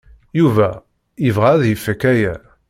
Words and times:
Yuba 0.39 0.69
yebɣa 1.25 1.49
ad 1.53 1.63
ifak 1.73 2.01
aya. 2.11 2.33